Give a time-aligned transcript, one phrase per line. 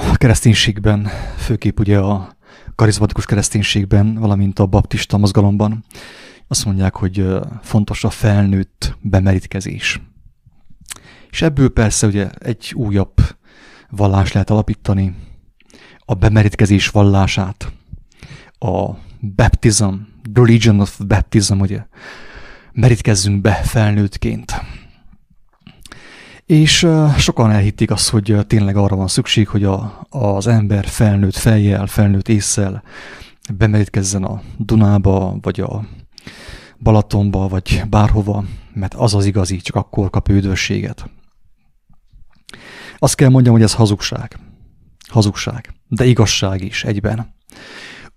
[0.00, 2.36] A kereszténységben, főképp ugye a
[2.74, 5.84] karizmatikus kereszténységben, valamint a baptista mozgalomban
[6.48, 7.26] azt mondják, hogy
[7.62, 10.00] fontos a felnőtt bemerítkezés.
[11.30, 13.14] És ebből persze ugye egy újabb
[13.90, 15.14] vallás lehet alapítani,
[15.98, 17.72] a bemerítkezés vallását,
[18.58, 18.90] a
[19.20, 19.94] baptism,
[20.32, 21.86] the religion of baptism, ugye,
[22.72, 24.52] merítkezzünk be felnőttként.
[26.48, 26.86] És
[27.18, 32.28] sokan elhitték azt, hogy tényleg arra van szükség, hogy a, az ember felnőtt fejjel, felnőtt
[32.28, 32.82] észsel
[33.54, 35.84] bemerítkezzen a Dunába, vagy a
[36.78, 41.10] Balatonba, vagy bárhova, mert az az igazi, csak akkor kap üdvösséget.
[42.98, 44.38] Azt kell mondjam, hogy ez hazugság.
[45.08, 47.34] Hazugság, de igazság is egyben.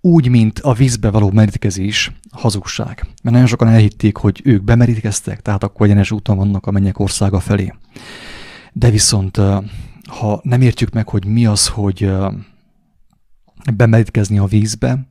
[0.00, 3.06] Úgy, mint a vízbe való merítkezés, hazugság.
[3.22, 7.40] Mert nagyon sokan elhitték, hogy ők bemerítkeztek, tehát akkor egyenes úton vannak a mennyek országa
[7.40, 7.72] felé.
[8.72, 9.36] De viszont,
[10.08, 12.12] ha nem értjük meg, hogy mi az, hogy
[13.74, 15.10] bemerítkezni a vízbe,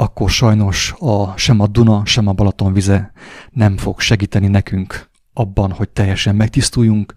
[0.00, 3.12] akkor sajnos a, sem a Duna, sem a Balaton vize
[3.50, 7.16] nem fog segíteni nekünk abban, hogy teljesen megtisztuljunk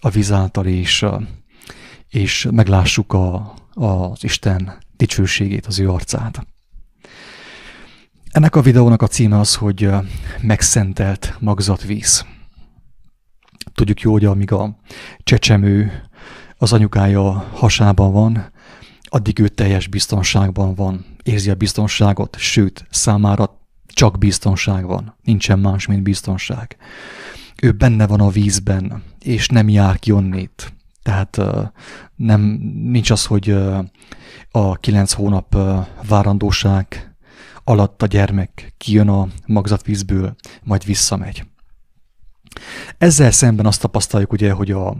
[0.00, 1.06] a víz által, és,
[2.08, 6.46] és meglássuk a, az Isten dicsőségét, az ő arcát.
[8.30, 9.90] Ennek a videónak a címe az, hogy
[10.40, 12.26] megszentelt magzatvíz.
[13.74, 14.76] Tudjuk jó, hogy amíg a
[15.18, 16.02] csecsemő
[16.56, 18.50] az anyukája hasában van,
[19.02, 25.86] addig ő teljes biztonságban van, érzi a biztonságot, sőt, számára csak biztonság van, nincsen más,
[25.86, 26.76] mint biztonság.
[27.62, 30.72] Ő benne van a vízben, és nem jár ki onnét.
[31.02, 31.40] Tehát
[32.16, 32.40] nem,
[32.82, 33.50] nincs az, hogy
[34.50, 35.56] a kilenc hónap
[36.08, 37.14] várandóság
[37.64, 41.46] alatt a gyermek kijön a magzatvízből, majd visszamegy.
[42.98, 44.96] Ezzel szemben azt tapasztaljuk ugye, hogy a,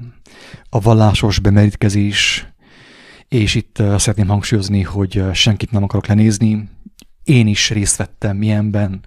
[0.71, 2.47] a vallásos bemerítkezés
[3.29, 6.69] és itt uh, szeretném hangsúlyozni, hogy senkit nem akarok lenézni.
[7.25, 9.01] Én is részt vettem ilyenben,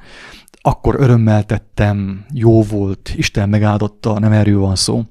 [0.62, 5.04] akkor örömmel tettem, jó volt, Isten megáldotta, nem erről van szó,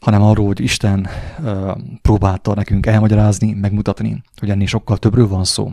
[0.00, 1.08] hanem arról, hogy Isten
[1.38, 1.70] uh,
[2.02, 5.72] próbálta nekünk elmagyarázni, megmutatni, hogy ennél sokkal többről van szó.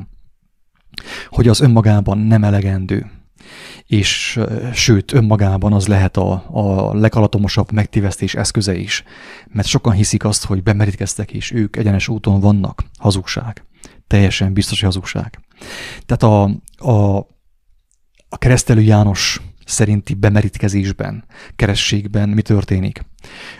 [1.28, 3.12] Hogy az önmagában nem elegendő,
[3.85, 4.39] és
[4.73, 9.03] sőt, önmagában az lehet a, a legalatomosabb megtévesztés eszköze is.
[9.47, 12.83] Mert sokan hiszik azt, hogy bemerítkeztek, és ők egyenes úton vannak.
[12.99, 13.66] Hazugság.
[14.07, 15.39] Teljesen biztos, hogy hazugság.
[16.05, 16.44] Tehát a,
[16.91, 17.17] a,
[18.29, 21.23] a keresztelő János szerinti bemerítkezésben,
[21.55, 23.05] kerességben mi történik?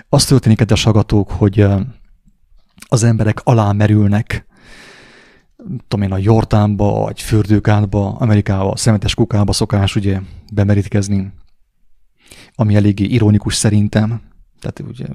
[0.10, 1.66] Az történik, kedves hallgatók, hogy
[2.90, 4.48] az emberek alá merülnek
[5.88, 10.20] tudom én, a Jordánba, vagy Fürdőkádba, Amerikába, szemetes kukába szokás ugye
[10.54, 11.32] bemerítkezni,
[12.56, 14.22] ami eléggé ironikus szerintem.
[14.60, 15.06] Tehát ugye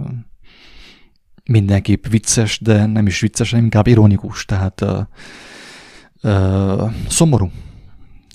[1.45, 5.01] mindenképp vicces, de nem is vicces, hanem inkább ironikus, tehát uh,
[6.23, 7.51] uh, szomorú.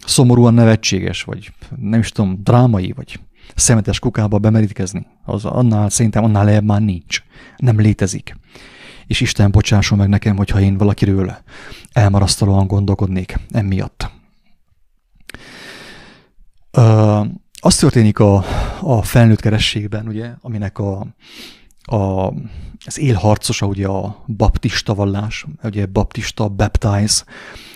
[0.06, 3.20] Szomorúan nevetséges, vagy nem is tudom, drámai, vagy
[3.56, 5.08] szemetes kukába bemerítkezni.
[5.26, 7.24] Az annál, szerintem annál lejjebb már nincs.
[7.58, 8.36] Nem létezik
[9.10, 11.38] és Isten bocsásson meg nekem, hogyha én valakiről
[11.92, 14.12] elmarasztalóan gondolkodnék emiatt.
[16.78, 17.26] Uh,
[17.60, 18.44] az történik a,
[18.82, 21.08] a felnőtt kerességben, ugye, aminek a,
[21.82, 22.28] a,
[22.86, 27.24] az élharcosa, ugye a baptista vallás, ugye baptista, baptize,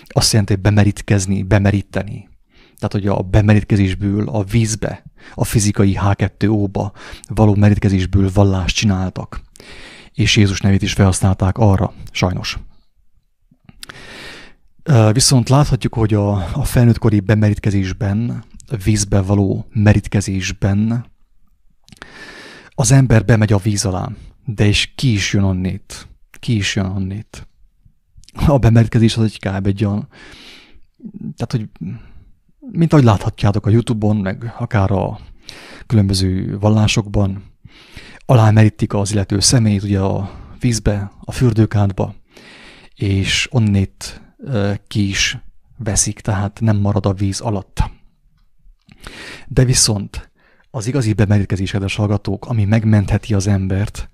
[0.06, 2.28] azt jelenti, bemerítkezni, bemeríteni.
[2.76, 6.92] Tehát, hogy a bemerítkezésből a vízbe, a fizikai H2O-ba
[7.28, 9.42] való merítkezésből vallást csináltak
[10.14, 12.58] és Jézus nevét is felhasználták arra, sajnos.
[15.12, 18.44] Viszont láthatjuk, hogy a, a felnőttkori bemerítkezésben,
[18.84, 21.06] vízbe való merítkezésben
[22.68, 24.10] az ember bemegy a víz alá,
[24.44, 26.08] de és ki is jön onnét.
[26.30, 27.48] Ki is jön onnét.
[28.46, 29.66] A bemerítkezés az egy kb.
[29.66, 30.08] egy olyan,
[31.36, 31.68] tehát, hogy
[32.70, 35.18] mint ahogy láthatjátok a Youtube-on, meg akár a
[35.86, 37.42] különböző vallásokban,
[38.26, 40.30] alámerítik az illető személyt ugye a
[40.60, 42.14] vízbe, a fürdőkádba,
[42.94, 44.22] és onnét
[44.86, 45.38] ki is
[45.78, 47.82] veszik, tehát nem marad a víz alatt.
[49.46, 50.30] De viszont
[50.70, 54.10] az igazi bemerítkezés, kedves hallgatók, ami megmentheti az embert,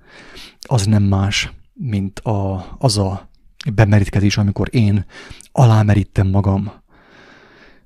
[0.60, 3.30] az nem más, mint a, az a
[3.74, 5.06] bemerítkezés, amikor én
[5.52, 6.72] alámerítem magam,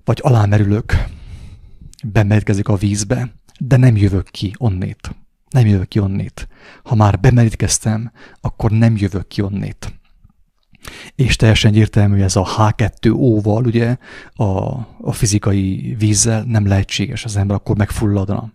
[0.05, 1.05] vagy alámerülök,
[2.05, 5.24] bemerítkezik a vízbe, de nem jövök ki onnét
[5.55, 6.49] nem jövök ki onnét.
[6.83, 9.95] Ha már bemerítkeztem, akkor nem jövök ki onnét.
[11.15, 13.97] És teljesen egyértelmű, ez a H2O-val, ugye,
[14.33, 14.45] a,
[15.01, 18.53] a fizikai vízzel nem lehetséges, az ember akkor megfulladna.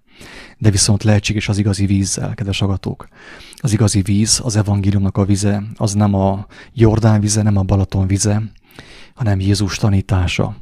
[0.57, 3.07] de viszont lehetséges az igazi vízzel, kedves agatók.
[3.56, 8.07] Az igazi víz, az evangéliumnak a vize, az nem a Jordán vize, nem a Balaton
[8.07, 8.42] vize,
[9.13, 10.56] hanem Jézus tanítása.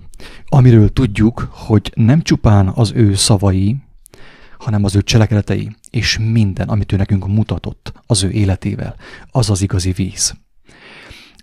[0.46, 3.87] Amiről tudjuk, hogy nem csupán az ő szavai,
[4.58, 8.96] hanem az ő cselekedetei, és minden, amit ő nekünk mutatott az ő életével,
[9.32, 10.34] az az igazi víz.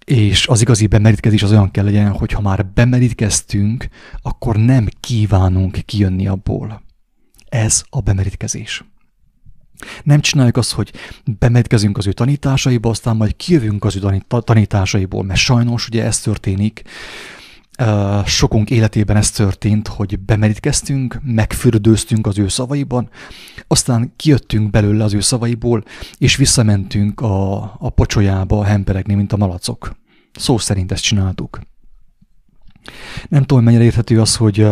[0.04, 3.88] És az igazi bemerítkezés az olyan kell legyen, hogy ha már bemerítkeztünk,
[4.22, 6.82] akkor nem kívánunk kijönni abból.
[7.48, 8.84] Ez a bemerítkezés.
[10.02, 10.92] Nem csináljuk azt, hogy
[11.38, 16.82] bemerítkezünk az ő tanításaiba, aztán majd kijövünk az ő tanításaiból, mert sajnos ugye ez történik,
[18.26, 23.10] sokunk életében ez történt, hogy bemerítkeztünk, megfürdőztünk az ő szavaiban,
[23.66, 25.84] aztán kijöttünk belőle az ő szavaiból,
[26.18, 29.96] és visszamentünk a, a pocsolyába hemperegni, mint a malacok.
[30.32, 31.60] Szó szerint ezt csináltuk.
[33.28, 34.66] Nem tudom, mennyire érthető az, hogy,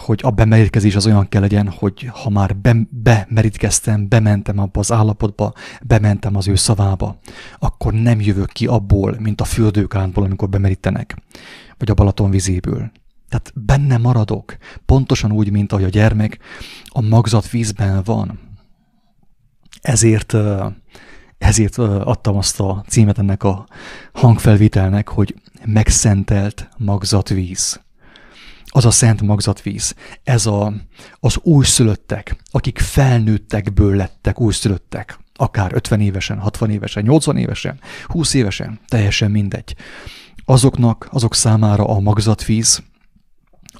[0.00, 4.92] hogy a bemerítkezés az olyan kell legyen, hogy ha már be, bemerítkeztem, bementem abba az
[4.92, 5.52] állapotba,
[5.82, 7.18] bementem az ő szavába,
[7.58, 11.16] akkor nem jövök ki abból, mint a fürdőkántból, amikor bemerítenek
[11.78, 12.90] vagy a Balaton vizéből.
[13.28, 14.56] Tehát benne maradok,
[14.86, 16.38] pontosan úgy, mint ahogy a gyermek
[16.88, 18.38] a magzat vízben van.
[19.80, 20.36] Ezért,
[21.38, 23.66] ezért adtam azt a címet ennek a
[24.12, 27.80] hangfelvételnek, hogy megszentelt magzatvíz.
[28.72, 29.94] Az a szent magzatvíz.
[30.24, 30.72] Ez a,
[31.20, 35.18] az újszülöttek, akik felnőttekből lettek újszülöttek.
[35.34, 39.76] Akár 50 évesen, 60 évesen, 80 évesen, 20 évesen, teljesen mindegy
[40.44, 42.82] azoknak, azok számára a magzatvíz,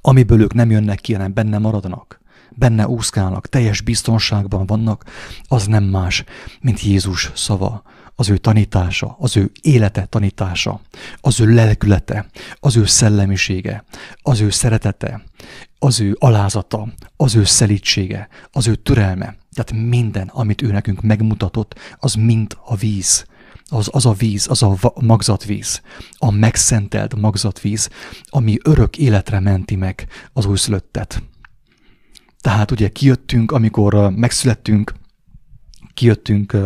[0.00, 2.19] amiből ők nem jönnek ki, hanem benne maradnak,
[2.50, 5.04] benne úszkálnak, teljes biztonságban vannak,
[5.48, 6.24] az nem más,
[6.60, 7.82] mint Jézus szava,
[8.14, 10.80] az ő tanítása, az ő élete tanítása,
[11.20, 12.26] az ő lelkülete,
[12.60, 13.84] az ő szellemisége,
[14.22, 15.22] az ő szeretete,
[15.78, 19.36] az ő alázata, az ő szelítsége, az ő türelme.
[19.54, 23.24] Tehát minden, amit ő nekünk megmutatott, az mind a víz
[23.72, 25.80] az, az a víz, az a magzatvíz,
[26.18, 27.88] a megszentelt magzatvíz,
[28.24, 31.22] ami örök életre menti meg az újszülöttet.
[32.40, 34.92] Tehát ugye kijöttünk, amikor megszülettünk,
[35.94, 36.56] kijöttünk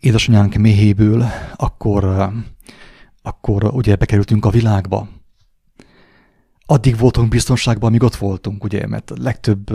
[0.00, 1.24] édesanyánk méhéből,
[1.56, 2.32] akkor,
[3.22, 5.08] akkor ugye bekerültünk a világba.
[6.66, 9.70] Addig voltunk biztonságban, amíg ott voltunk, ugye, mert legtöbb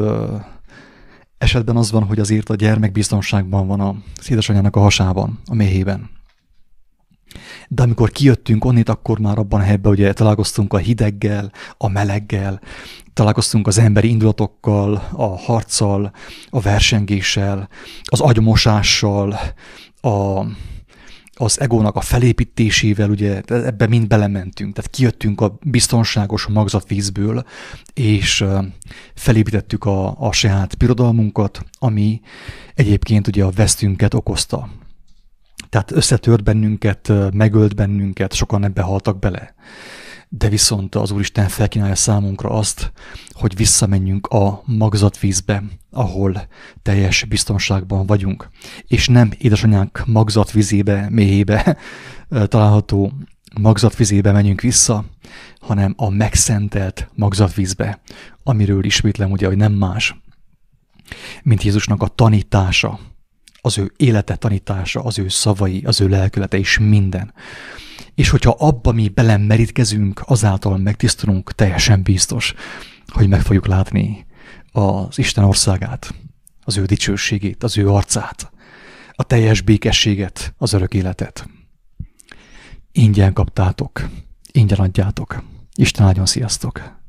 [1.38, 3.80] esetben az van, hogy azért a gyermek biztonságban van
[4.19, 6.09] az édesanyának a hasában, a méhében.
[7.68, 12.62] De amikor kijöttünk onnit, akkor már abban a helyben ugye találkoztunk a hideggel, a meleggel,
[13.13, 16.12] találkoztunk az emberi indulatokkal, a harccal,
[16.50, 17.69] a versengéssel,
[18.03, 19.39] az agymosással,
[20.01, 20.45] a,
[21.33, 27.44] az egónak a felépítésével, ugye ebbe mind belementünk, tehát kijöttünk a biztonságos magzatvízből,
[27.94, 28.45] és
[29.15, 32.21] felépítettük a, a saját birodalmunkat, ami
[32.75, 34.69] egyébként ugye a vesztünket okozta.
[35.71, 39.53] Tehát összetört bennünket, megölt bennünket, sokan ebbe haltak bele.
[40.29, 42.91] De viszont az Úristen felkínálja számunkra azt,
[43.29, 46.47] hogy visszamenjünk a magzatvízbe, ahol
[46.81, 48.50] teljes biztonságban vagyunk.
[48.88, 51.77] És nem édesanyánk magzatvizébe, méhébe
[52.45, 53.12] található
[53.62, 55.06] magzatvizébe menjünk vissza,
[55.59, 58.01] hanem a megszentelt magzatvízbe,
[58.44, 60.15] amiről ismétlem ugye, hogy nem más,
[61.44, 63.00] mint Jézusnak a tanítása,
[63.62, 67.34] az ő élete tanítása, az ő szavai, az ő lelkülete és minden.
[68.16, 72.53] És hogyha abba mi belemerítkezünk, azáltal megtisztulunk, teljesen biztos,
[73.08, 74.25] hogy meg fogjuk látni
[74.72, 76.13] az Isten országát,
[76.63, 78.51] az ő dicsőségét, az ő arcát,
[79.12, 81.48] a teljes békességet, az örök életet.
[82.91, 84.10] Ingyen kaptátok,
[84.51, 85.44] ingyen adjátok.
[85.75, 87.00] Isten áldjon, sziasztok!